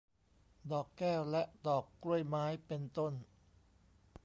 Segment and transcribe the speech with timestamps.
[0.71, 3.13] ดอกแก้ว และดอกกล้วยไม้ เป็นต้น